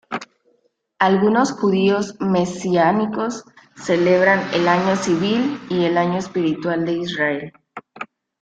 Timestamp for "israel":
6.93-7.53